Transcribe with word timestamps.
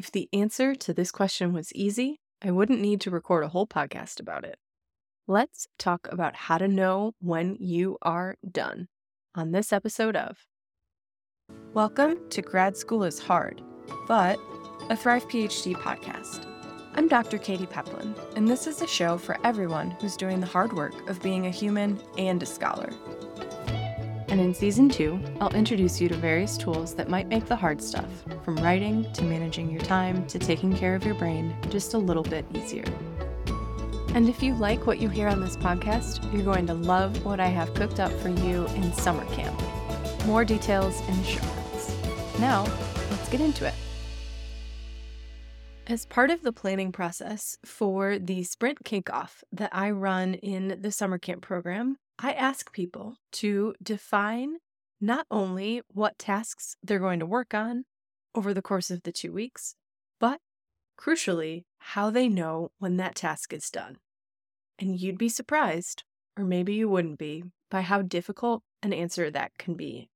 If 0.00 0.10
the 0.10 0.30
answer 0.32 0.74
to 0.74 0.94
this 0.94 1.12
question 1.12 1.52
was 1.52 1.74
easy, 1.74 2.20
I 2.40 2.52
wouldn't 2.52 2.80
need 2.80 3.02
to 3.02 3.10
record 3.10 3.44
a 3.44 3.48
whole 3.48 3.66
podcast 3.66 4.18
about 4.18 4.44
it. 4.44 4.56
Let's 5.28 5.66
talk 5.78 6.08
about 6.10 6.34
how 6.34 6.56
to 6.56 6.66
know 6.66 7.12
when 7.20 7.58
you 7.60 7.98
are 8.00 8.36
done 8.50 8.88
on 9.34 9.52
this 9.52 9.74
episode 9.74 10.16
of 10.16 10.46
Welcome 11.74 12.30
to 12.30 12.40
Grad 12.40 12.78
School 12.78 13.04
is 13.04 13.18
Hard, 13.18 13.60
but 14.08 14.38
a 14.88 14.96
Thrive 14.96 15.28
PhD 15.28 15.74
podcast. 15.74 16.46
I'm 16.94 17.06
Dr. 17.06 17.36
Katy 17.36 17.66
Peplin, 17.66 18.14
and 18.36 18.48
this 18.48 18.66
is 18.66 18.80
a 18.80 18.86
show 18.86 19.18
for 19.18 19.36
everyone 19.44 19.90
who's 20.00 20.16
doing 20.16 20.40
the 20.40 20.46
hard 20.46 20.72
work 20.72 21.10
of 21.10 21.20
being 21.20 21.46
a 21.46 21.50
human 21.50 22.00
and 22.16 22.42
a 22.42 22.46
scholar. 22.46 22.88
And 24.30 24.40
in 24.40 24.54
season 24.54 24.88
two, 24.88 25.18
I'll 25.40 25.52
introduce 25.54 26.00
you 26.00 26.08
to 26.08 26.14
various 26.14 26.56
tools 26.56 26.94
that 26.94 27.08
might 27.08 27.26
make 27.26 27.46
the 27.46 27.56
hard 27.56 27.82
stuff, 27.82 28.08
from 28.44 28.56
writing 28.58 29.12
to 29.14 29.24
managing 29.24 29.68
your 29.68 29.80
time 29.80 30.24
to 30.28 30.38
taking 30.38 30.72
care 30.72 30.94
of 30.94 31.04
your 31.04 31.16
brain, 31.16 31.56
just 31.68 31.94
a 31.94 31.98
little 31.98 32.22
bit 32.22 32.46
easier. 32.54 32.84
And 34.14 34.28
if 34.28 34.40
you 34.40 34.54
like 34.54 34.86
what 34.86 35.00
you 35.00 35.08
hear 35.08 35.26
on 35.26 35.40
this 35.40 35.56
podcast, 35.56 36.32
you're 36.32 36.44
going 36.44 36.68
to 36.68 36.74
love 36.74 37.24
what 37.24 37.40
I 37.40 37.48
have 37.48 37.74
cooked 37.74 37.98
up 37.98 38.12
for 38.20 38.28
you 38.28 38.66
in 38.76 38.92
summer 38.92 39.24
camp. 39.34 39.60
More 40.26 40.44
details 40.44 41.00
in 41.08 41.16
the 41.16 41.24
show 41.24 41.44
notes. 41.44 41.96
Now, 42.38 42.62
let's 43.10 43.28
get 43.28 43.40
into 43.40 43.66
it. 43.66 43.74
As 45.88 46.06
part 46.06 46.30
of 46.30 46.42
the 46.42 46.52
planning 46.52 46.92
process 46.92 47.58
for 47.64 48.16
the 48.16 48.44
sprint 48.44 48.84
kickoff 48.84 49.42
that 49.50 49.70
I 49.72 49.90
run 49.90 50.34
in 50.34 50.78
the 50.80 50.92
summer 50.92 51.18
camp 51.18 51.42
program, 51.42 51.98
I 52.22 52.32
ask 52.32 52.70
people 52.70 53.16
to 53.32 53.74
define 53.82 54.56
not 55.00 55.26
only 55.30 55.80
what 55.88 56.18
tasks 56.18 56.76
they're 56.82 56.98
going 56.98 57.18
to 57.20 57.26
work 57.26 57.54
on 57.54 57.84
over 58.34 58.52
the 58.52 58.60
course 58.60 58.90
of 58.90 59.04
the 59.04 59.12
two 59.12 59.32
weeks, 59.32 59.74
but 60.18 60.38
crucially, 60.98 61.64
how 61.78 62.10
they 62.10 62.28
know 62.28 62.72
when 62.78 62.98
that 62.98 63.14
task 63.14 63.54
is 63.54 63.70
done. 63.70 63.96
And 64.78 65.00
you'd 65.00 65.16
be 65.16 65.30
surprised, 65.30 66.04
or 66.36 66.44
maybe 66.44 66.74
you 66.74 66.90
wouldn't 66.90 67.18
be, 67.18 67.44
by 67.70 67.80
how 67.80 68.02
difficult 68.02 68.62
an 68.82 68.92
answer 68.92 69.30
that 69.30 69.52
can 69.56 69.72
be. 69.72 70.10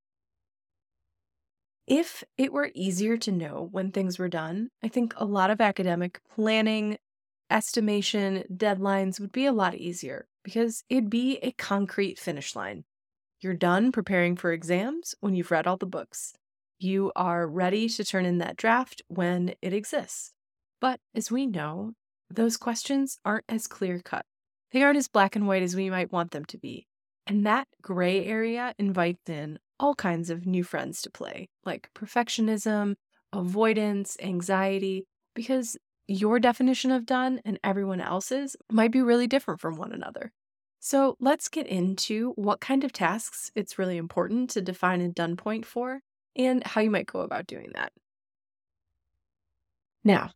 If 1.86 2.22
it 2.36 2.52
were 2.52 2.70
easier 2.74 3.16
to 3.16 3.32
know 3.32 3.66
when 3.72 3.92
things 3.92 4.18
were 4.18 4.28
done, 4.28 4.68
I 4.82 4.88
think 4.88 5.14
a 5.16 5.24
lot 5.24 5.50
of 5.50 5.62
academic 5.62 6.20
planning, 6.34 6.98
estimation, 7.50 8.44
deadlines 8.54 9.18
would 9.20 9.32
be 9.32 9.46
a 9.46 9.52
lot 9.52 9.74
easier 9.74 10.26
because 10.44 10.84
it'd 10.88 11.10
be 11.10 11.38
a 11.38 11.50
concrete 11.52 12.18
finish 12.18 12.54
line. 12.54 12.84
You're 13.40 13.54
done 13.54 13.90
preparing 13.90 14.36
for 14.36 14.52
exams 14.52 15.14
when 15.20 15.34
you've 15.34 15.50
read 15.50 15.66
all 15.66 15.76
the 15.76 15.86
books. 15.86 16.34
You 16.78 17.10
are 17.16 17.46
ready 17.46 17.88
to 17.88 18.04
turn 18.04 18.26
in 18.26 18.38
that 18.38 18.56
draft 18.56 19.02
when 19.08 19.54
it 19.60 19.72
exists. 19.72 20.32
But 20.80 21.00
as 21.14 21.30
we 21.30 21.46
know, 21.46 21.92
those 22.30 22.56
questions 22.56 23.18
aren't 23.24 23.44
as 23.48 23.66
clear 23.66 24.00
cut. 24.00 24.26
They 24.72 24.82
aren't 24.82 24.98
as 24.98 25.08
black 25.08 25.36
and 25.36 25.46
white 25.46 25.62
as 25.62 25.76
we 25.76 25.90
might 25.90 26.12
want 26.12 26.30
them 26.30 26.44
to 26.46 26.58
be. 26.58 26.86
And 27.26 27.46
that 27.46 27.68
gray 27.80 28.24
area 28.24 28.74
invites 28.78 29.28
in 29.28 29.58
all 29.80 29.94
kinds 29.94 30.30
of 30.30 30.46
new 30.46 30.62
friends 30.62 31.00
to 31.02 31.10
play, 31.10 31.48
like 31.64 31.90
perfectionism, 31.94 32.96
avoidance, 33.32 34.16
anxiety, 34.20 35.06
because 35.34 35.76
your 36.06 36.38
definition 36.38 36.90
of 36.90 37.06
done 37.06 37.40
and 37.44 37.58
everyone 37.64 38.00
else's 38.00 38.56
might 38.70 38.92
be 38.92 39.02
really 39.02 39.26
different 39.26 39.60
from 39.60 39.76
one 39.76 39.92
another. 39.92 40.32
So 40.80 41.16
let's 41.18 41.48
get 41.48 41.66
into 41.66 42.32
what 42.36 42.60
kind 42.60 42.84
of 42.84 42.92
tasks 42.92 43.50
it's 43.54 43.78
really 43.78 43.96
important 43.96 44.50
to 44.50 44.60
define 44.60 45.00
a 45.00 45.08
done 45.08 45.36
point 45.36 45.64
for 45.64 46.00
and 46.36 46.66
how 46.66 46.82
you 46.82 46.90
might 46.90 47.06
go 47.06 47.20
about 47.20 47.46
doing 47.46 47.70
that. 47.74 47.92
Now, 50.04 50.32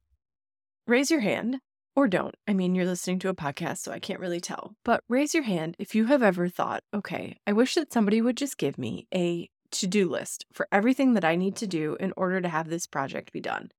raise 0.87 1.11
your 1.11 1.21
hand 1.21 1.59
or 1.95 2.09
don't. 2.09 2.35
I 2.47 2.55
mean, 2.55 2.75
you're 2.75 2.87
listening 2.87 3.19
to 3.19 3.29
a 3.29 3.35
podcast, 3.35 3.79
so 3.79 3.93
I 3.93 3.99
can't 3.99 4.21
really 4.21 4.41
tell, 4.41 4.75
but 4.85 5.03
raise 5.09 5.35
your 5.35 5.43
hand 5.43 5.77
if 5.79 5.95
you 5.95 6.07
have 6.07 6.23
ever 6.23 6.49
thought, 6.49 6.83
okay, 6.95 7.37
I 7.47 7.53
wish 7.53 7.75
that 7.75 7.93
somebody 7.93 8.23
would 8.23 8.37
just 8.37 8.57
give 8.57 8.79
me 8.79 9.07
a 9.15 9.51
to 9.73 9.87
do 9.87 10.09
list 10.09 10.47
for 10.53 10.67
everything 10.73 11.13
that 11.15 11.25
I 11.25 11.37
need 11.37 11.57
to 11.57 11.67
do 11.67 11.97
in 12.01 12.15
order 12.17 12.41
to 12.41 12.49
have 12.49 12.71
this 12.71 12.87
project 12.87 13.33
be 13.33 13.41
done. 13.41 13.71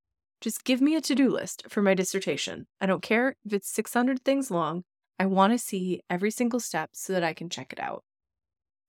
Just 0.41 0.63
give 0.63 0.79
me 0.79 0.95
a 0.95 1.01
to 1.01 1.15
do 1.15 1.29
list 1.29 1.63
for 1.67 1.81
my 1.81 1.93
dissertation. 1.93 2.67
I 2.79 2.85
don't 2.85 3.01
care 3.01 3.35
if 3.45 3.53
it's 3.53 3.69
600 3.69 4.23
things 4.23 4.49
long. 4.49 4.83
I 5.19 5.25
want 5.25 5.51
to 5.51 5.59
see 5.59 6.01
every 6.09 6.31
single 6.31 6.61
step 6.61 6.91
so 6.93 7.11
that 7.11 7.23
I 7.23 7.33
can 7.33 7.49
check 7.49 7.73
it 7.73 7.79
out, 7.79 8.03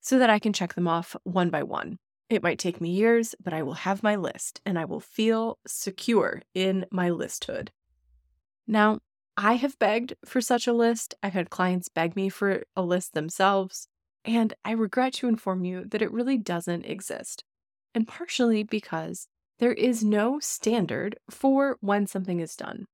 so 0.01 0.19
that 0.21 0.31
I 0.31 0.39
can 0.39 0.53
check 0.53 0.75
them 0.75 0.87
off 0.87 1.17
one 1.25 1.51
by 1.51 1.65
one. 1.65 1.99
It 2.29 2.45
might 2.45 2.61
take 2.61 2.81
me 2.81 2.91
years, 2.91 3.35
but 3.43 3.53
I 3.53 3.63
will 3.65 3.75
have 3.75 4.05
my 4.05 4.15
list 4.15 4.61
and 4.65 4.79
I 4.79 4.85
will 4.85 5.01
feel 5.01 5.59
secure 5.67 6.43
in 6.55 6.87
my 6.93 7.11
listhood. 7.11 7.71
Now, 8.69 9.01
I 9.37 9.55
have 9.55 9.79
begged 9.81 10.15
for 10.25 10.41
such 10.41 10.69
a 10.69 10.73
list. 10.73 11.15
I've 11.23 11.33
had 11.33 11.51
clients 11.51 11.89
beg 11.89 12.15
me 12.15 12.29
for 12.29 12.63
a 12.77 12.83
list 12.83 13.15
themselves, 13.15 13.89
and 14.25 14.55
I 14.65 14.73
regret 14.73 15.15
to 15.15 15.29
inform 15.29 15.65
you 15.65 15.85
that 15.87 16.03
it 16.03 16.13
really 16.13 16.39
doesn't 16.39 16.85
exist. 16.85 17.43
And 17.93 18.07
partially 18.07 18.63
because 18.63 19.27
there 19.61 19.73
is 19.75 20.03
no 20.03 20.41
standard 20.41 21.19
for 21.29 21.77
when 21.81 22.07
something 22.07 22.41
is 22.41 22.57
done. 22.57 22.87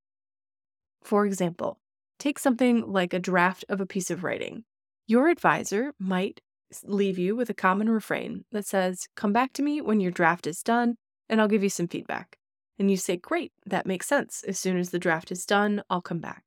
For 1.03 1.25
example, 1.25 1.79
take 2.19 2.41
something 2.41 2.93
like 2.93 3.15
a 3.15 3.21
draft 3.21 3.65
of 3.69 3.81
a 3.81 3.87
piece 3.87 4.11
of 4.11 4.25
writing. 4.25 4.65
Your 5.07 5.29
advisor 5.29 5.93
might 6.01 6.41
leave 6.83 7.19
you 7.19 7.37
with 7.37 7.49
a 7.49 7.55
common 7.55 7.89
refrain 7.89 8.45
that 8.51 8.67
says, 8.67 9.07
Come 9.15 9.33
back 9.33 9.53
to 9.55 9.63
me 9.63 9.81
when 9.81 10.01
your 10.01 10.11
draft 10.11 10.49
is 10.49 10.65
done, 10.65 10.97
and 11.29 11.41
I'll 11.41 11.47
give 11.47 11.63
you 11.63 11.69
some 11.69 11.87
feedback. 11.87 12.37
And 12.81 12.91
you 12.91 12.97
say, 12.97 13.17
Great, 13.17 13.53
that 13.65 13.87
makes 13.87 14.09
sense. 14.09 14.43
As 14.47 14.59
soon 14.59 14.77
as 14.77 14.91
the 14.91 14.99
draft 14.99 15.31
is 15.31 15.47
done, 15.47 15.85
I'll 15.89 16.03
come 16.03 16.19
back. 16.19 16.43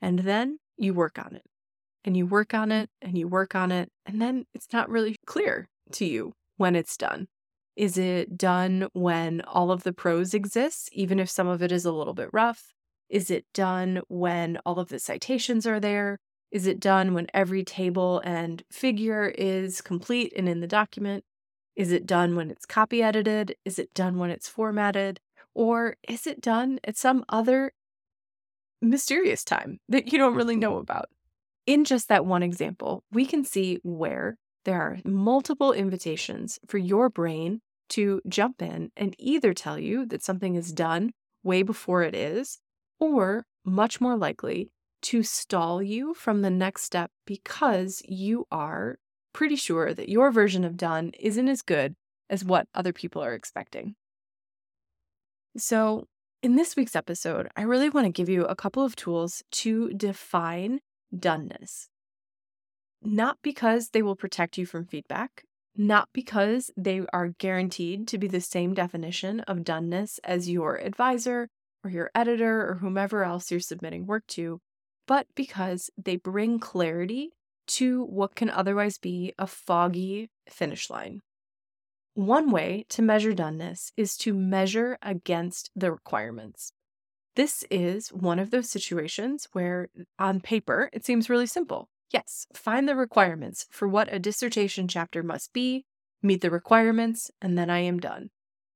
And 0.00 0.20
then 0.20 0.58
you 0.76 0.94
work 0.94 1.18
on 1.18 1.34
it. 1.34 1.44
And 2.04 2.16
you 2.16 2.24
work 2.24 2.54
on 2.54 2.70
it, 2.70 2.88
and 3.02 3.18
you 3.18 3.26
work 3.26 3.56
on 3.56 3.72
it, 3.72 3.90
and 4.06 4.22
then 4.22 4.44
it's 4.54 4.72
not 4.72 4.88
really 4.88 5.16
clear 5.26 5.68
to 5.90 6.04
you 6.04 6.34
when 6.56 6.76
it's 6.76 6.96
done. 6.96 7.26
Is 7.76 7.98
it 7.98 8.38
done 8.38 8.88
when 8.94 9.42
all 9.42 9.70
of 9.70 9.82
the 9.82 9.92
prose 9.92 10.32
exists, 10.32 10.88
even 10.92 11.20
if 11.20 11.28
some 11.28 11.46
of 11.46 11.62
it 11.62 11.70
is 11.70 11.84
a 11.84 11.92
little 11.92 12.14
bit 12.14 12.30
rough? 12.32 12.72
Is 13.10 13.30
it 13.30 13.44
done 13.52 14.00
when 14.08 14.58
all 14.64 14.78
of 14.78 14.88
the 14.88 14.98
citations 14.98 15.66
are 15.66 15.78
there? 15.78 16.18
Is 16.50 16.66
it 16.66 16.80
done 16.80 17.12
when 17.12 17.26
every 17.34 17.64
table 17.64 18.20
and 18.24 18.62
figure 18.70 19.28
is 19.36 19.82
complete 19.82 20.32
and 20.34 20.48
in 20.48 20.60
the 20.60 20.66
document? 20.66 21.24
Is 21.76 21.92
it 21.92 22.06
done 22.06 22.34
when 22.34 22.50
it's 22.50 22.64
copy 22.64 23.02
edited? 23.02 23.54
Is 23.66 23.78
it 23.78 23.92
done 23.92 24.18
when 24.18 24.30
it's 24.30 24.48
formatted? 24.48 25.20
Or 25.54 25.96
is 26.08 26.26
it 26.26 26.40
done 26.40 26.80
at 26.82 26.96
some 26.96 27.24
other 27.28 27.72
mysterious 28.80 29.44
time 29.44 29.80
that 29.88 30.12
you 30.12 30.18
don't 30.18 30.34
really 30.34 30.54
mm-hmm. 30.54 30.60
know 30.60 30.78
about? 30.78 31.10
In 31.66 31.84
just 31.84 32.08
that 32.08 32.24
one 32.24 32.42
example, 32.42 33.04
we 33.12 33.26
can 33.26 33.44
see 33.44 33.80
where 33.82 34.38
there 34.64 34.80
are 34.80 34.98
multiple 35.04 35.72
invitations 35.72 36.58
for 36.66 36.78
your 36.78 37.10
brain 37.10 37.60
to 37.90 38.20
jump 38.28 38.62
in 38.62 38.90
and 38.96 39.14
either 39.18 39.52
tell 39.52 39.78
you 39.78 40.06
that 40.06 40.22
something 40.22 40.54
is 40.54 40.72
done 40.72 41.12
way 41.42 41.62
before 41.62 42.02
it 42.02 42.14
is, 42.14 42.58
or 42.98 43.44
much 43.64 44.00
more 44.00 44.16
likely 44.16 44.70
to 45.02 45.22
stall 45.22 45.82
you 45.82 46.14
from 46.14 46.42
the 46.42 46.50
next 46.50 46.82
step 46.82 47.10
because 47.26 48.02
you 48.06 48.46
are 48.50 48.98
pretty 49.32 49.56
sure 49.56 49.92
that 49.94 50.08
your 50.08 50.30
version 50.30 50.64
of 50.64 50.76
done 50.76 51.12
isn't 51.20 51.48
as 51.48 51.62
good 51.62 51.94
as 52.28 52.44
what 52.44 52.66
other 52.74 52.92
people 52.92 53.22
are 53.22 53.34
expecting. 53.34 53.94
So, 55.56 56.06
in 56.42 56.56
this 56.56 56.76
week's 56.76 56.96
episode, 56.96 57.48
I 57.56 57.62
really 57.62 57.88
want 57.88 58.06
to 58.06 58.12
give 58.12 58.28
you 58.28 58.44
a 58.44 58.54
couple 58.54 58.84
of 58.84 58.96
tools 58.96 59.42
to 59.52 59.90
define 59.90 60.80
doneness. 61.14 61.88
Not 63.02 63.38
because 63.42 63.90
they 63.90 64.02
will 64.02 64.16
protect 64.16 64.58
you 64.58 64.66
from 64.66 64.86
feedback, 64.86 65.44
not 65.78 66.08
because 66.12 66.70
they 66.76 67.02
are 67.12 67.28
guaranteed 67.38 68.08
to 68.08 68.18
be 68.18 68.28
the 68.28 68.40
same 68.40 68.74
definition 68.74 69.40
of 69.40 69.58
doneness 69.58 70.18
as 70.24 70.48
your 70.48 70.76
advisor 70.76 71.48
or 71.84 71.90
your 71.90 72.10
editor 72.14 72.68
or 72.68 72.74
whomever 72.74 73.24
else 73.24 73.50
you're 73.50 73.60
submitting 73.60 74.06
work 74.06 74.26
to, 74.26 74.60
but 75.06 75.26
because 75.34 75.90
they 75.96 76.16
bring 76.16 76.58
clarity 76.58 77.30
to 77.66 78.04
what 78.04 78.34
can 78.34 78.50
otherwise 78.50 78.98
be 78.98 79.32
a 79.38 79.46
foggy 79.46 80.30
finish 80.48 80.88
line. 80.90 81.20
One 82.14 82.50
way 82.50 82.86
to 82.90 83.02
measure 83.02 83.32
doneness 83.32 83.92
is 83.96 84.16
to 84.18 84.32
measure 84.32 84.96
against 85.02 85.70
the 85.76 85.92
requirements. 85.92 86.72
This 87.34 87.64
is 87.70 88.08
one 88.08 88.38
of 88.38 88.50
those 88.50 88.70
situations 88.70 89.46
where, 89.52 89.88
on 90.18 90.40
paper, 90.40 90.88
it 90.94 91.04
seems 91.04 91.28
really 91.28 91.46
simple. 91.46 91.90
Yes, 92.12 92.46
find 92.54 92.88
the 92.88 92.94
requirements 92.94 93.66
for 93.70 93.88
what 93.88 94.12
a 94.12 94.18
dissertation 94.18 94.86
chapter 94.86 95.22
must 95.22 95.52
be, 95.52 95.84
meet 96.22 96.40
the 96.40 96.50
requirements, 96.50 97.30
and 97.42 97.58
then 97.58 97.68
I 97.68 97.80
am 97.80 97.98
done. 97.98 98.30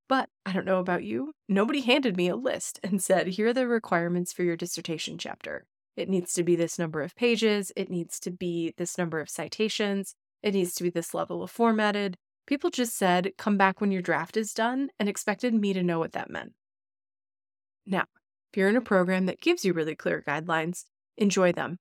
But 0.08 0.28
I 0.44 0.52
don't 0.52 0.66
know 0.66 0.80
about 0.80 1.04
you, 1.04 1.32
nobody 1.48 1.82
handed 1.82 2.16
me 2.16 2.28
a 2.28 2.34
list 2.34 2.80
and 2.82 3.00
said, 3.00 3.28
here 3.28 3.48
are 3.48 3.52
the 3.52 3.68
requirements 3.68 4.32
for 4.32 4.42
your 4.42 4.56
dissertation 4.56 5.16
chapter. 5.18 5.64
It 5.96 6.08
needs 6.08 6.32
to 6.34 6.42
be 6.42 6.56
this 6.56 6.78
number 6.78 7.02
of 7.02 7.14
pages, 7.14 7.70
it 7.76 7.88
needs 7.88 8.18
to 8.20 8.30
be 8.32 8.74
this 8.76 8.98
number 8.98 9.20
of 9.20 9.30
citations, 9.30 10.16
it 10.42 10.54
needs 10.54 10.74
to 10.74 10.82
be 10.82 10.90
this 10.90 11.14
level 11.14 11.42
of 11.42 11.50
formatted. 11.50 12.16
People 12.46 12.70
just 12.70 12.96
said, 12.96 13.32
come 13.38 13.56
back 13.56 13.80
when 13.80 13.92
your 13.92 14.02
draft 14.02 14.36
is 14.36 14.52
done, 14.52 14.88
and 14.98 15.08
expected 15.08 15.54
me 15.54 15.72
to 15.72 15.84
know 15.84 16.00
what 16.00 16.12
that 16.12 16.30
meant. 16.30 16.54
Now, 17.86 18.06
if 18.50 18.56
you're 18.56 18.68
in 18.68 18.76
a 18.76 18.80
program 18.80 19.26
that 19.26 19.40
gives 19.40 19.64
you 19.64 19.72
really 19.72 19.94
clear 19.94 20.24
guidelines, 20.26 20.84
enjoy 21.16 21.52
them. 21.52 21.78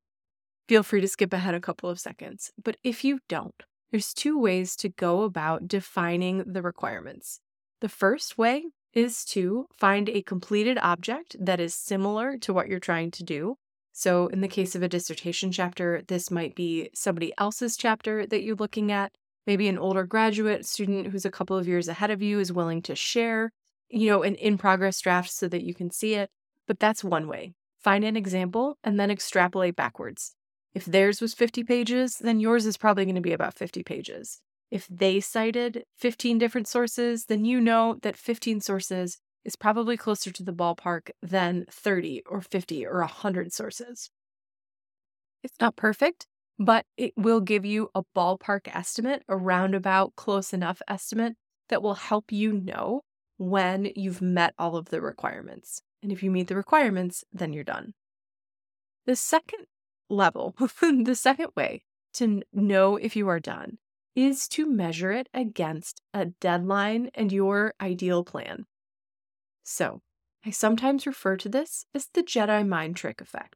Feel 0.70 0.84
free 0.84 1.02
to 1.02 1.08
skip 1.08 1.34
ahead 1.34 1.56
a 1.56 1.60
couple 1.60 1.90
of 1.90 2.00
seconds. 2.00 2.52
But 2.64 2.78
if 2.84 3.04
you 3.04 3.22
don't, 3.28 3.56
there's 3.90 4.14
two 4.14 4.40
ways 4.40 4.76
to 4.76 4.90
go 4.90 5.24
about 5.24 5.68
defining 5.68 6.44
the 6.46 6.62
requirements. 6.62 7.40
The 7.82 7.90
first 7.90 8.38
way 8.38 8.66
is 8.94 9.26
to 9.26 9.66
find 9.76 10.10
a 10.10 10.22
completed 10.22 10.78
object 10.80 11.36
that 11.40 11.60
is 11.60 11.74
similar 11.74 12.38
to 12.38 12.54
what 12.54 12.68
you're 12.68 12.80
trying 12.80 13.10
to 13.12 13.24
do. 13.24 13.56
So, 13.94 14.28
in 14.28 14.42
the 14.42 14.48
case 14.48 14.76
of 14.76 14.84
a 14.84 14.88
dissertation 14.88 15.52
chapter, 15.52 16.04
this 16.08 16.30
might 16.30 16.54
be 16.54 16.92
somebody 16.94 17.34
else's 17.40 17.76
chapter 17.76 18.28
that 18.28 18.44
you're 18.44 18.56
looking 18.56 18.92
at. 18.92 19.12
Maybe 19.48 19.68
an 19.70 19.80
older 19.80 20.04
graduate 20.04 20.68
student 20.68 21.08
who's 21.08 21.26
a 21.26 21.32
couple 21.32 21.58
of 21.58 21.68
years 21.68 21.88
ahead 21.88 22.12
of 22.12 22.22
you 22.22 22.40
is 22.40 22.54
willing 22.54 22.84
to 22.84 22.94
share, 22.94 23.54
you 23.90 24.12
know, 24.12 24.22
an 24.22 24.36
in 24.36 24.60
progress 24.60 25.02
draft 25.02 25.32
so 25.32 25.48
that 25.48 25.64
you 25.64 25.74
can 25.74 25.90
see 25.90 26.14
it. 26.14 26.30
But 26.68 26.80
that's 26.80 27.04
one 27.04 27.28
way. 27.28 27.54
Find 27.80 28.04
an 28.04 28.16
example 28.16 28.78
and 28.84 29.00
then 29.00 29.10
extrapolate 29.10 29.76
backwards. 29.76 30.36
If 30.74 30.86
theirs 30.86 31.20
was 31.22 31.34
50 31.34 31.64
pages, 31.64 32.18
then 32.18 32.40
yours 32.40 32.66
is 32.66 32.78
probably 32.78 33.06
going 33.06 33.16
to 33.16 33.22
be 33.22 33.34
about 33.34 33.56
50 33.56 33.84
pages. 33.84 34.42
If 34.72 34.88
they 34.88 35.20
cited 35.20 35.84
15 35.98 36.38
different 36.38 36.68
sources, 36.68 37.26
then 37.26 37.44
you 37.44 37.60
know 37.60 37.98
that 38.04 38.18
15 38.18 38.62
sources 38.62 39.18
is 39.44 39.56
probably 39.56 39.98
closer 39.98 40.32
to 40.32 40.44
the 40.44 40.54
ballpark 40.54 41.10
than 41.22 41.66
30 41.72 42.24
or 42.28 42.42
50 42.42 42.86
or 42.86 43.00
100 43.00 43.52
sources. 43.52 44.12
It's 45.44 45.60
not 45.60 45.76
perfect, 45.76 46.28
but 46.60 46.86
it 46.98 47.14
will 47.16 47.40
give 47.40 47.66
you 47.66 47.90
a 47.96 48.04
ballpark 48.16 48.68
estimate, 48.68 49.24
a 49.28 49.38
roundabout 49.38 50.16
close 50.16 50.54
enough 50.54 50.82
estimate 50.88 51.34
that 51.70 51.82
will 51.82 51.96
help 51.96 52.32
you 52.32 52.52
know 52.52 53.02
when 53.38 53.90
you've 53.96 54.22
met 54.22 54.54
all 54.60 54.76
of 54.76 54.90
the 54.90 55.02
requirements. 55.02 55.82
And 56.04 56.12
if 56.12 56.22
you 56.22 56.30
meet 56.30 56.48
the 56.48 56.56
requirements, 56.56 57.24
then 57.32 57.54
you're 57.54 57.64
done. 57.64 57.94
The 59.06 59.16
second 59.16 59.66
level, 60.10 60.56
the 60.82 61.16
second 61.16 61.50
way 61.56 61.84
to 62.14 62.42
know 62.52 62.98
if 62.98 63.16
you 63.16 63.28
are 63.28 63.40
done 63.40 63.78
is 64.16 64.48
to 64.50 64.66
measure 64.66 65.12
it 65.12 65.30
against 65.34 66.02
a 66.14 66.26
deadline 66.26 67.10
and 67.14 67.32
your 67.32 67.74
ideal 67.80 68.24
plan. 68.24 68.66
So, 69.64 70.02
I 70.46 70.50
sometimes 70.52 71.06
refer 71.06 71.38
to 71.38 71.50
this 71.50 71.86
as 71.94 72.08
the 72.14 72.24
Jedi 72.24 72.68
mind 72.68 72.96
trick 72.96 73.22
effect. 73.22 73.56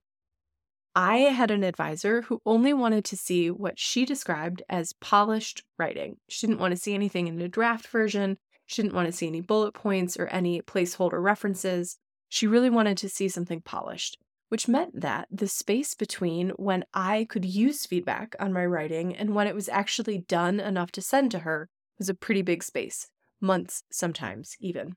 I 0.96 1.18
had 1.18 1.50
an 1.50 1.64
advisor 1.64 2.24
who 2.24 2.42
only 2.46 2.74
wanted 2.74 3.04
to 3.06 3.18
see 3.18 3.50
what 3.50 3.80
she 3.80 4.06
described 4.06 4.62
as 4.70 4.94
polished 4.94 5.64
writing. 5.80 6.18
She 6.30 6.46
didn't 6.46 6.60
want 6.60 6.72
to 6.72 6.80
see 6.80 6.94
anything 6.94 7.28
in 7.28 7.42
a 7.42 7.48
draft 7.48 7.88
version. 7.88 8.38
She 8.68 8.82
didn't 8.82 8.94
want 8.94 9.08
to 9.08 9.12
see 9.12 9.28
any 9.28 9.42
bullet 9.42 9.74
points 9.74 10.18
or 10.18 10.28
any 10.28 10.62
placeholder 10.62 11.22
references. 11.22 11.98
She 12.30 12.46
really 12.46 12.70
wanted 12.70 12.98
to 13.00 13.10
see 13.10 13.28
something 13.28 13.62
polished 13.62 14.18
which 14.54 14.68
meant 14.68 15.02
that 15.02 15.28
the 15.32 15.48
space 15.48 15.96
between 15.96 16.52
when 16.58 16.86
I 16.94 17.26
could 17.28 17.44
use 17.44 17.88
feedback 17.88 18.36
on 18.40 18.54
my 18.54 18.64
writing 18.64 19.16
and 19.16 19.34
when 19.34 19.48
it 19.48 19.56
was 19.56 19.68
actually 19.68 20.20
done 20.20 20.60
enough 20.60 20.92
to 20.92 21.02
send 21.02 21.32
to 21.32 21.40
her 21.40 21.70
was 21.98 22.08
a 22.08 22.14
pretty 22.14 22.44
big 22.44 22.62
space, 22.62 23.10
months 23.42 23.82
sometimes 23.92 24.56
even. 24.60 24.96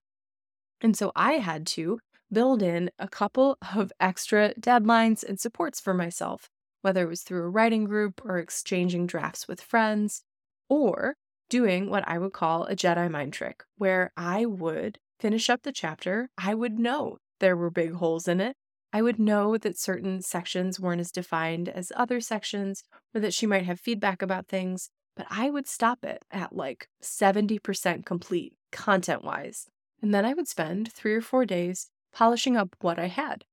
And 0.82 0.94
so 0.94 1.10
I 1.16 1.38
had 1.38 1.66
to 1.68 2.00
build 2.30 2.62
in 2.62 2.90
a 2.98 3.08
couple 3.08 3.56
of 3.74 3.94
extra 3.98 4.52
deadlines 4.60 5.24
and 5.24 5.40
supports 5.40 5.80
for 5.80 5.94
myself, 5.94 6.50
whether 6.82 7.04
it 7.04 7.08
was 7.08 7.22
through 7.22 7.44
a 7.44 7.48
writing 7.48 7.86
group 7.86 8.20
or 8.26 8.36
exchanging 8.36 9.06
drafts 9.06 9.48
with 9.48 9.62
friends, 9.62 10.22
or 10.68 11.16
doing 11.48 11.88
what 11.88 12.06
I 12.06 12.18
would 12.18 12.34
call 12.34 12.66
a 12.66 12.76
Jedi 12.76 13.10
mind 13.10 13.32
trick, 13.32 13.64
where 13.78 14.12
I 14.18 14.44
would 14.44 14.98
finish 15.18 15.48
up 15.48 15.62
the 15.62 15.72
chapter. 15.72 16.28
I 16.36 16.52
would 16.52 16.78
know 16.78 17.16
there 17.40 17.56
were 17.56 17.70
big 17.70 17.94
holes 17.94 18.28
in 18.28 18.42
it. 18.42 18.54
I 18.92 19.02
would 19.02 19.18
know 19.18 19.58
that 19.58 19.78
certain 19.78 20.22
sections 20.22 20.80
weren't 20.80 21.00
as 21.00 21.10
defined 21.10 21.68
as 21.68 21.92
other 21.96 22.20
sections, 22.20 22.82
or 23.14 23.20
that 23.20 23.34
she 23.34 23.46
might 23.46 23.64
have 23.64 23.80
feedback 23.80 24.22
about 24.22 24.46
things, 24.46 24.90
but 25.16 25.26
I 25.30 25.50
would 25.50 25.66
stop 25.66 26.04
it 26.04 26.22
at 26.30 26.54
like 26.54 26.88
70% 27.02 28.04
complete 28.06 28.54
content 28.70 29.24
wise. 29.24 29.66
And 30.02 30.14
then 30.14 30.24
I 30.24 30.34
would 30.34 30.48
spend 30.48 30.92
three 30.92 31.14
or 31.14 31.20
four 31.20 31.44
days 31.44 31.88
polishing 32.12 32.56
up 32.56 32.76
what 32.80 32.98
I 32.98 33.06
had. 33.06 33.44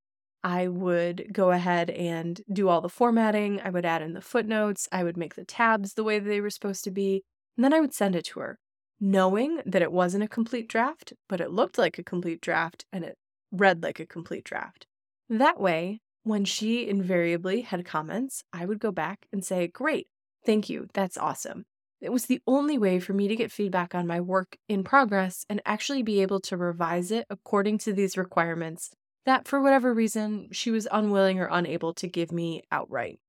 I 0.43 0.67
would 0.67 1.27
go 1.31 1.51
ahead 1.51 1.89
and 1.89 2.41
do 2.51 2.67
all 2.67 2.81
the 2.81 2.89
formatting. 2.89 3.61
I 3.61 3.69
would 3.69 3.85
add 3.85 4.01
in 4.01 4.13
the 4.13 4.21
footnotes. 4.21 4.89
I 4.91 5.03
would 5.03 5.15
make 5.15 5.35
the 5.35 5.45
tabs 5.45 5.93
the 5.93 6.03
way 6.03 6.19
they 6.19 6.41
were 6.41 6.49
supposed 6.49 6.83
to 6.83 6.91
be. 6.91 7.23
And 7.55 7.63
then 7.63 7.73
I 7.73 7.79
would 7.79 7.93
send 7.93 8.15
it 8.15 8.25
to 8.25 8.41
her, 8.41 8.59
knowing 8.99 9.61
that 9.65 9.81
it 9.81 9.91
wasn't 9.91 10.23
a 10.25 10.27
complete 10.27 10.67
draft, 10.67 11.13
but 11.29 11.39
it 11.39 11.51
looked 11.51 11.77
like 11.77 11.97
a 11.97 12.03
complete 12.03 12.41
draft 12.41 12.85
and 12.91 13.05
it 13.05 13.17
read 13.51 13.83
like 13.83 14.01
a 14.01 14.05
complete 14.05 14.43
draft. 14.43 14.85
That 15.29 15.59
way, 15.59 15.99
when 16.23 16.45
she 16.45 16.87
invariably 16.87 17.61
had 17.61 17.85
comments, 17.85 18.43
I 18.53 18.65
would 18.65 18.79
go 18.79 18.91
back 18.91 19.27
and 19.31 19.43
say, 19.43 19.67
Great, 19.67 20.07
thank 20.45 20.69
you, 20.69 20.87
that's 20.93 21.17
awesome. 21.17 21.65
It 22.01 22.11
was 22.11 22.25
the 22.25 22.41
only 22.45 22.77
way 22.77 22.99
for 22.99 23.13
me 23.13 23.29
to 23.29 23.35
get 23.35 23.51
feedback 23.51 23.95
on 23.95 24.05
my 24.05 24.19
work 24.19 24.57
in 24.67 24.83
progress 24.83 25.45
and 25.49 25.61
actually 25.65 26.03
be 26.03 26.21
able 26.21 26.41
to 26.41 26.57
revise 26.57 27.11
it 27.11 27.25
according 27.29 27.77
to 27.79 27.93
these 27.93 28.17
requirements 28.17 28.91
that, 29.25 29.47
for 29.47 29.61
whatever 29.61 29.93
reason, 29.93 30.49
she 30.51 30.69
was 30.69 30.87
unwilling 30.91 31.39
or 31.39 31.47
unable 31.49 31.93
to 31.93 32.07
give 32.07 32.31
me 32.31 32.63
outright. 32.71 33.19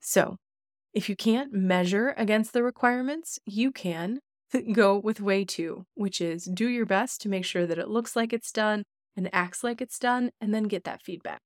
So, 0.00 0.36
if 0.94 1.08
you 1.08 1.16
can't 1.16 1.52
measure 1.52 2.14
against 2.16 2.52
the 2.52 2.62
requirements, 2.62 3.40
you 3.44 3.72
can 3.72 4.20
go 4.72 4.96
with 4.98 5.20
way 5.20 5.44
two, 5.44 5.84
which 5.94 6.20
is 6.20 6.44
do 6.44 6.68
your 6.68 6.86
best 6.86 7.20
to 7.22 7.28
make 7.28 7.44
sure 7.44 7.66
that 7.66 7.78
it 7.78 7.88
looks 7.88 8.14
like 8.14 8.32
it's 8.32 8.52
done 8.52 8.84
and 9.16 9.30
acts 9.32 9.64
like 9.64 9.80
it's 9.80 9.98
done, 9.98 10.30
and 10.40 10.54
then 10.54 10.64
get 10.64 10.84
that 10.84 11.02
feedback. 11.02 11.40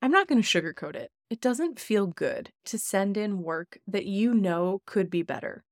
I'm 0.00 0.12
not 0.12 0.28
going 0.28 0.40
to 0.40 0.46
sugarcoat 0.46 0.94
it. 0.94 1.10
It 1.28 1.40
doesn't 1.40 1.80
feel 1.80 2.06
good 2.06 2.50
to 2.66 2.78
send 2.78 3.16
in 3.16 3.42
work 3.42 3.78
that 3.86 4.06
you 4.06 4.32
know 4.32 4.80
could 4.86 5.10
be 5.10 5.22
better. 5.22 5.64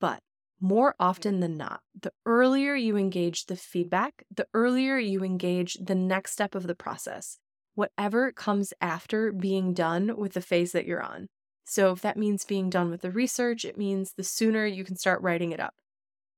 But 0.00 0.20
more 0.60 0.94
often 1.00 1.40
than 1.40 1.56
not, 1.56 1.80
the 2.00 2.12
earlier 2.24 2.74
you 2.74 2.96
engage 2.96 3.46
the 3.46 3.56
feedback, 3.56 4.24
the 4.34 4.46
earlier 4.54 4.98
you 4.98 5.24
engage 5.24 5.74
the 5.74 5.94
next 5.94 6.32
step 6.32 6.54
of 6.54 6.66
the 6.66 6.74
process, 6.74 7.38
whatever 7.74 8.32
comes 8.32 8.72
after 8.80 9.32
being 9.32 9.74
done 9.74 10.16
with 10.16 10.32
the 10.32 10.40
phase 10.40 10.72
that 10.72 10.86
you're 10.86 11.02
on. 11.02 11.26
So, 11.64 11.90
if 11.90 12.00
that 12.02 12.16
means 12.16 12.44
being 12.44 12.70
done 12.70 12.90
with 12.90 13.02
the 13.02 13.10
research, 13.10 13.64
it 13.64 13.76
means 13.76 14.12
the 14.12 14.22
sooner 14.22 14.64
you 14.64 14.84
can 14.84 14.96
start 14.96 15.20
writing 15.20 15.50
it 15.50 15.58
up. 15.58 15.74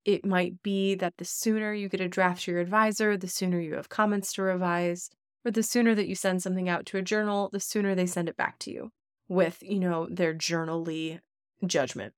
It 0.08 0.24
might 0.24 0.62
be 0.62 0.94
that 0.94 1.18
the 1.18 1.26
sooner 1.26 1.74
you 1.74 1.90
get 1.90 2.00
a 2.00 2.08
draft 2.08 2.44
to 2.44 2.52
your 2.52 2.60
advisor, 2.60 3.18
the 3.18 3.28
sooner 3.28 3.60
you 3.60 3.74
have 3.74 3.90
comments 3.90 4.32
to 4.32 4.42
revise, 4.42 5.10
or 5.44 5.50
the 5.50 5.62
sooner 5.62 5.94
that 5.94 6.08
you 6.08 6.14
send 6.14 6.42
something 6.42 6.66
out 6.66 6.86
to 6.86 6.96
a 6.96 7.02
journal, 7.02 7.50
the 7.52 7.60
sooner 7.60 7.94
they 7.94 8.06
send 8.06 8.26
it 8.26 8.36
back 8.38 8.58
to 8.60 8.70
you 8.70 8.90
with, 9.28 9.58
you 9.60 9.78
know, 9.78 10.08
their 10.10 10.32
journally 10.32 11.20
judgment. 11.66 12.14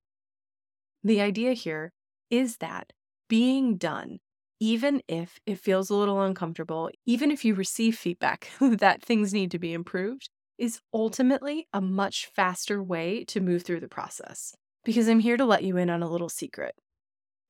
The 1.03 1.21
idea 1.21 1.53
here 1.53 1.91
is 2.31 2.59
that 2.59 2.93
being 3.29 3.77
done, 3.77 4.21
even 4.61 5.03
if 5.09 5.41
it 5.45 5.59
feels 5.59 5.91
a 5.91 5.97
little 5.97 6.23
uncomfortable, 6.23 6.91
even 7.07 7.33
if 7.33 7.45
you 7.45 7.57
receive 7.57 7.99
feedback 7.99 8.51
that 8.61 9.03
things 9.03 9.35
need 9.35 9.51
to 9.51 9.59
be 9.59 9.73
improved, 9.73 10.29
is 10.59 10.81
ultimately 10.95 11.67
a 11.73 11.81
much 11.81 12.31
faster 12.37 12.81
way 12.81 13.25
to 13.25 13.41
move 13.41 13.65
through 13.65 13.81
the 13.81 13.89
process. 13.89 14.55
Because 14.85 15.09
I'm 15.09 15.19
here 15.19 15.37
to 15.37 15.45
let 15.45 15.65
you 15.65 15.77
in 15.77 15.91
on 15.91 16.05
a 16.05 16.09
little 16.09 16.29
secret. 16.29 16.77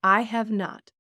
I 0.03 0.23
have 0.23 0.51
not, 0.51 0.91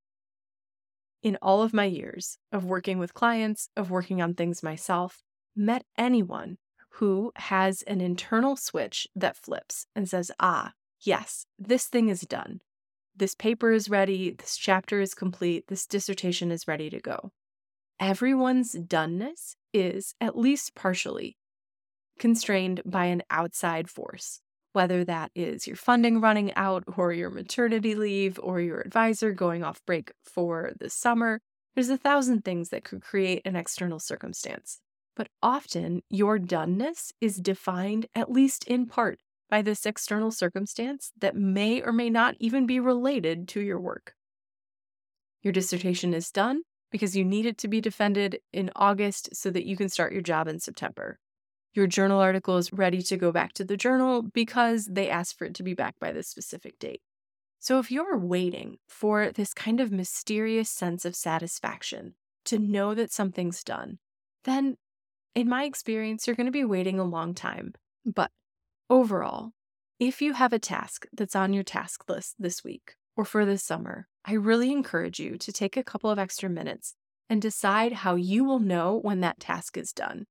in 1.23 1.39
all 1.41 1.63
of 1.63 1.73
my 1.73 1.85
years 1.85 2.39
of 2.53 2.65
working 2.65 2.99
with 2.99 3.15
clients, 3.15 3.69
of 3.77 3.91
working 3.91 4.21
on 4.21 4.35
things 4.35 4.63
myself, 4.63 5.23
met 5.57 5.85
anyone 5.97 6.59
who 6.95 7.33
has 7.37 7.83
an 7.83 8.01
internal 8.01 8.57
switch 8.57 9.09
that 9.15 9.37
flips 9.37 9.87
and 9.95 10.09
says, 10.09 10.31
ah, 10.39 10.73
yes, 11.01 11.47
this 11.59 11.87
thing 11.87 12.09
is 12.09 12.23
done. 12.23 12.61
This 13.17 13.35
paper 13.35 13.73
is 13.73 13.91
ready. 13.91 14.35
This 14.39 14.57
chapter 14.57 15.01
is 15.01 15.15
complete. 15.15 15.69
This 15.69 15.87
dissertation 15.87 16.51
is 16.51 16.69
ready 16.69 16.91
to 16.91 17.01
go. 17.01 17.33
Everyone's 17.99 18.75
doneness 18.75 19.57
is, 19.73 20.15
at 20.21 20.39
least 20.39 20.75
partially, 20.75 21.37
constrained 22.19 22.83
by 22.85 23.07
an 23.07 23.23
outside 23.31 23.89
force 23.89 24.41
whether 24.73 25.05
that 25.05 25.31
is 25.35 25.67
your 25.67 25.77
funding 25.77 26.21
running 26.21 26.55
out 26.55 26.85
or 26.97 27.13
your 27.13 27.31
maternity 27.31 27.95
leave 27.95 28.39
or 28.43 28.61
your 28.61 28.81
advisor 28.81 29.33
going 29.33 29.65
off 29.65 29.81
break 29.87 30.13
for 30.25 30.73
the 30.79 30.89
summer. 30.89 31.41
There's 31.75 31.89
a 31.89 31.97
thousand 31.97 32.45
things 32.45 32.69
that 32.71 32.85
could 32.85 33.03
create 33.03 33.43
an 33.45 33.57
external 33.57 33.99
circumstance. 33.99 34.81
But 35.17 35.29
often 35.43 36.03
your 36.09 36.39
doneness 36.39 37.13
is 37.21 37.37
defined, 37.37 38.07
at 38.15 38.31
least 38.31 38.65
in 38.65 38.87
part, 38.87 39.21
by 39.49 39.63
this 39.63 39.85
external 39.85 40.31
circumstance 40.31 41.13
that 41.21 41.37
may 41.37 41.83
or 41.83 41.93
may 41.93 42.09
not 42.09 42.37
even 42.39 42.67
be 42.67 42.81
related 42.81 43.49
to 43.49 43.61
your 43.61 43.81
work. 43.81 44.15
Your 45.43 45.53
dissertation 45.53 46.15
is 46.15 46.31
done 46.31 46.63
because 46.91 47.17
you 47.17 47.25
need 47.25 47.47
it 47.47 47.59
to 47.59 47.69
be 47.69 47.81
defended 47.81 48.41
in 48.53 48.71
August 48.77 49.35
so 49.35 49.51
that 49.51 49.67
you 49.67 49.77
can 49.77 49.89
start 49.89 50.13
your 50.13 50.23
job 50.23 50.49
in 50.49 50.61
September. 50.61 51.19
Your 51.73 51.87
journal 51.87 52.21
article 52.21 52.57
is 52.57 52.73
ready 52.73 53.01
to 53.03 53.17
go 53.17 53.31
back 53.31 53.53
to 53.55 53.65
the 53.65 53.77
journal 53.77 54.23
because 54.23 54.87
they 54.87 55.09
asked 55.09 55.39
for 55.39 55.45
it 55.45 55.55
to 55.55 55.63
be 55.63 55.75
back 55.75 55.95
by 56.01 56.13
this 56.13 56.29
specific 56.29 56.79
date. 56.79 57.01
So, 57.61 57.79
if 57.79 57.91
you're 57.91 58.19
waiting 58.19 58.79
for 58.89 59.31
this 59.31 59.55
kind 59.55 59.81
of 59.81 59.93
mysterious 59.93 60.71
sense 60.71 61.05
of 61.05 61.15
satisfaction 61.15 62.15
to 62.47 62.59
know 62.59 62.95
that 62.95 63.13
something's 63.13 63.63
done, 63.63 63.99
then 64.45 64.77
in 65.35 65.49
my 65.49 65.65
experience, 65.65 66.27
you're 66.27 66.37
going 66.37 66.47
to 66.47 66.51
be 66.51 66.65
waiting 66.65 66.99
a 66.99 67.05
long 67.05 67.35
time. 67.35 67.75
But 68.05 68.31
overall, 68.89 69.53
if 69.99 70.23
you 70.23 70.33
have 70.33 70.53
a 70.53 70.59
task 70.59 71.07
that's 71.13 71.37
on 71.37 71.53
your 71.53 71.63
task 71.63 72.09
list 72.09 72.35
this 72.39 72.65
week 72.65 72.95
or 73.17 73.25
for 73.25 73.45
this 73.45 73.63
summer, 73.63 74.09
I 74.25 74.33
really 74.33 74.73
encourage 74.73 75.21
you 75.21 75.37
to 75.39 75.53
take 75.53 75.77
a 75.77 75.85
couple 75.85 76.11
of 76.11 76.19
extra 76.19 76.49
minutes 76.49 76.95
and 77.29 77.41
decide 77.41 77.93
how 77.93 78.17
you 78.17 78.43
will 78.45 78.59
know 78.59 78.99
when 79.03 79.21
that 79.21 79.39
task 79.39 79.77
is 79.77 79.93
done. 79.93 80.27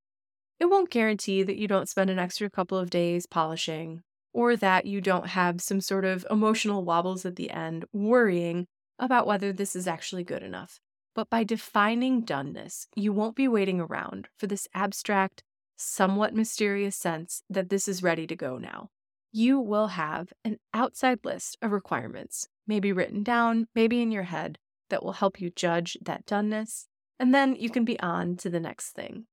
It 0.59 0.69
won't 0.69 0.89
guarantee 0.89 1.43
that 1.43 1.57
you 1.57 1.67
don't 1.67 1.87
spend 1.87 2.09
an 2.09 2.19
extra 2.19 2.49
couple 2.49 2.77
of 2.77 2.89
days 2.89 3.25
polishing 3.25 4.03
or 4.33 4.55
that 4.57 4.85
you 4.85 5.01
don't 5.01 5.27
have 5.27 5.61
some 5.61 5.81
sort 5.81 6.05
of 6.05 6.25
emotional 6.29 6.83
wobbles 6.83 7.25
at 7.25 7.35
the 7.35 7.49
end 7.49 7.85
worrying 7.93 8.67
about 8.99 9.25
whether 9.25 9.53
this 9.53 9.75
is 9.75 9.87
actually 9.87 10.23
good 10.23 10.43
enough. 10.43 10.79
But 11.15 11.29
by 11.29 11.43
defining 11.43 12.23
doneness, 12.23 12.87
you 12.95 13.13
won't 13.13 13.35
be 13.35 13.47
waiting 13.47 13.79
around 13.79 14.27
for 14.37 14.47
this 14.47 14.67
abstract, 14.73 15.43
somewhat 15.77 16.35
mysterious 16.35 16.95
sense 16.95 17.41
that 17.49 17.69
this 17.69 17.87
is 17.87 18.03
ready 18.03 18.27
to 18.27 18.35
go 18.35 18.57
now. 18.57 18.89
You 19.31 19.59
will 19.59 19.87
have 19.87 20.33
an 20.43 20.57
outside 20.73 21.19
list 21.23 21.57
of 21.61 21.71
requirements, 21.71 22.47
maybe 22.67 22.91
written 22.91 23.23
down, 23.23 23.67
maybe 23.75 24.01
in 24.01 24.11
your 24.11 24.23
head, 24.23 24.57
that 24.89 25.03
will 25.03 25.13
help 25.13 25.39
you 25.39 25.49
judge 25.49 25.97
that 26.01 26.25
doneness. 26.25 26.87
And 27.19 27.33
then 27.33 27.55
you 27.55 27.69
can 27.69 27.85
be 27.85 27.99
on 27.99 28.37
to 28.37 28.49
the 28.49 28.59
next 28.59 28.91
thing. 28.91 29.25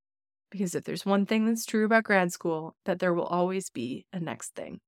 Because 0.51 0.75
if 0.75 0.85
there's 0.85 1.05
one 1.05 1.27
thing 1.27 1.47
that's 1.47 1.67
true 1.67 1.85
about 1.85 2.05
grad 2.05 2.33
school, 2.33 2.77
that 2.85 2.99
there 2.99 3.13
will 3.13 3.25
always 3.27 3.71
be 3.71 4.07
a 4.13 4.21
next 4.21 4.55
thing. 4.55 4.81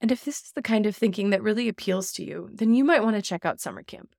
And 0.00 0.12
if 0.12 0.24
this 0.24 0.40
is 0.42 0.52
the 0.54 0.62
kind 0.62 0.86
of 0.86 0.94
thinking 0.94 1.30
that 1.30 1.42
really 1.42 1.68
appeals 1.68 2.12
to 2.12 2.24
you, 2.24 2.50
then 2.52 2.74
you 2.74 2.84
might 2.84 3.02
want 3.02 3.16
to 3.16 3.22
check 3.22 3.44
out 3.44 3.60
summer 3.60 3.82
camp. 3.82 4.14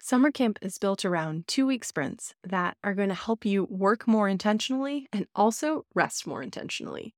Summer 0.00 0.30
camp 0.30 0.58
is 0.62 0.78
built 0.78 1.04
around 1.04 1.46
two 1.48 1.66
week 1.66 1.82
sprints 1.82 2.34
that 2.44 2.76
are 2.84 2.94
going 2.94 3.08
to 3.08 3.14
help 3.14 3.44
you 3.44 3.64
work 3.64 4.06
more 4.06 4.28
intentionally 4.28 5.08
and 5.12 5.26
also 5.34 5.86
rest 5.94 6.26
more 6.26 6.42
intentionally. 6.42 7.14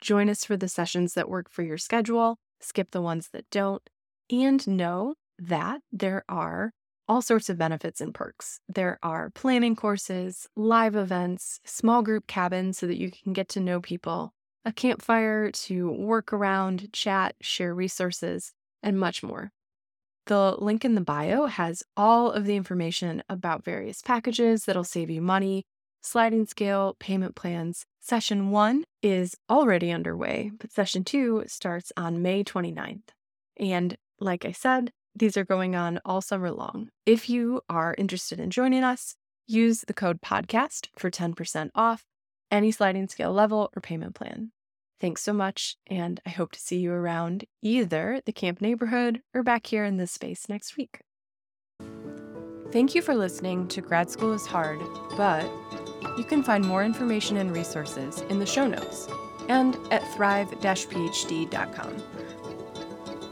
Join 0.00 0.30
us 0.30 0.44
for 0.44 0.56
the 0.56 0.68
sessions 0.68 1.14
that 1.14 1.28
work 1.28 1.50
for 1.50 1.62
your 1.62 1.76
schedule, 1.76 2.38
skip 2.60 2.92
the 2.92 3.02
ones 3.02 3.28
that 3.32 3.50
don't, 3.50 3.82
and 4.30 4.66
know 4.66 5.16
that 5.38 5.80
there 5.90 6.24
are 6.28 6.72
all 7.10 7.20
sorts 7.20 7.50
of 7.50 7.58
benefits 7.58 8.00
and 8.00 8.14
perks. 8.14 8.60
There 8.68 8.96
are 9.02 9.30
planning 9.30 9.74
courses, 9.74 10.46
live 10.54 10.94
events, 10.94 11.58
small 11.64 12.02
group 12.02 12.28
cabins 12.28 12.78
so 12.78 12.86
that 12.86 12.98
you 12.98 13.10
can 13.10 13.32
get 13.32 13.48
to 13.48 13.60
know 13.60 13.80
people, 13.80 14.32
a 14.64 14.72
campfire 14.72 15.50
to 15.50 15.90
work 15.90 16.32
around, 16.32 16.92
chat, 16.92 17.34
share 17.40 17.74
resources, 17.74 18.52
and 18.80 18.96
much 18.96 19.24
more. 19.24 19.50
The 20.26 20.54
link 20.60 20.84
in 20.84 20.94
the 20.94 21.00
bio 21.00 21.46
has 21.46 21.82
all 21.96 22.30
of 22.30 22.44
the 22.44 22.54
information 22.54 23.24
about 23.28 23.64
various 23.64 24.02
packages 24.02 24.66
that'll 24.66 24.84
save 24.84 25.10
you 25.10 25.20
money, 25.20 25.64
sliding 26.02 26.46
scale, 26.46 26.94
payment 27.00 27.34
plans. 27.34 27.86
Session 27.98 28.52
one 28.52 28.84
is 29.02 29.36
already 29.50 29.90
underway, 29.90 30.52
but 30.56 30.70
session 30.70 31.02
two 31.02 31.42
starts 31.48 31.90
on 31.96 32.22
May 32.22 32.44
29th. 32.44 33.08
And 33.56 33.96
like 34.20 34.44
I 34.44 34.52
said, 34.52 34.92
these 35.14 35.36
are 35.36 35.44
going 35.44 35.74
on 35.74 36.00
all 36.04 36.20
summer 36.20 36.50
long. 36.50 36.90
If 37.06 37.28
you 37.28 37.62
are 37.68 37.94
interested 37.98 38.40
in 38.40 38.50
joining 38.50 38.84
us, 38.84 39.16
use 39.46 39.82
the 39.86 39.94
code 39.94 40.20
podcast 40.20 40.88
for 40.96 41.10
10% 41.10 41.70
off 41.74 42.04
any 42.50 42.70
sliding 42.70 43.08
scale 43.08 43.32
level 43.32 43.70
or 43.74 43.80
payment 43.80 44.14
plan. 44.14 44.52
Thanks 45.00 45.22
so 45.22 45.32
much, 45.32 45.76
and 45.86 46.20
I 46.26 46.30
hope 46.30 46.52
to 46.52 46.60
see 46.60 46.78
you 46.78 46.92
around 46.92 47.44
either 47.62 48.20
the 48.26 48.32
camp 48.32 48.60
neighborhood 48.60 49.22
or 49.32 49.42
back 49.42 49.66
here 49.66 49.84
in 49.84 49.96
this 49.96 50.12
space 50.12 50.48
next 50.48 50.76
week. 50.76 51.00
Thank 52.70 52.94
you 52.94 53.02
for 53.02 53.14
listening 53.14 53.66
to 53.68 53.80
Grad 53.80 54.10
School 54.10 54.32
is 54.32 54.46
Hard, 54.46 54.80
but 55.16 55.50
you 56.16 56.24
can 56.24 56.42
find 56.42 56.64
more 56.64 56.84
information 56.84 57.38
and 57.38 57.50
resources 57.50 58.20
in 58.28 58.38
the 58.38 58.46
show 58.46 58.66
notes 58.66 59.08
and 59.48 59.76
at 59.90 60.06
thrive 60.14 60.48
phd.com. 60.50 61.96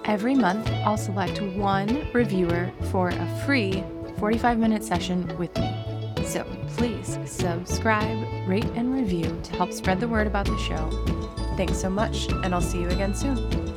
Every 0.08 0.34
month, 0.34 0.66
I'll 0.86 0.96
select 0.96 1.42
one 1.42 2.08
reviewer 2.14 2.72
for 2.90 3.10
a 3.10 3.42
free 3.44 3.84
45 4.18 4.58
minute 4.58 4.82
session 4.82 5.36
with 5.36 5.54
me. 5.58 6.24
So 6.24 6.44
please 6.78 7.18
subscribe, 7.26 8.48
rate, 8.48 8.64
and 8.74 8.94
review 8.94 9.38
to 9.42 9.52
help 9.56 9.70
spread 9.70 10.00
the 10.00 10.08
word 10.08 10.26
about 10.26 10.46
the 10.46 10.56
show. 10.56 10.88
Thanks 11.58 11.76
so 11.76 11.90
much, 11.90 12.26
and 12.42 12.54
I'll 12.54 12.62
see 12.62 12.80
you 12.80 12.88
again 12.88 13.14
soon. 13.14 13.67